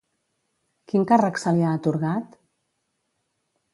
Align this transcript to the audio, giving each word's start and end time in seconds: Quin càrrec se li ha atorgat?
Quin 0.93 1.03
càrrec 1.11 1.37
se 1.43 1.53
li 1.57 1.67
ha 1.67 1.75
atorgat? 1.81 2.41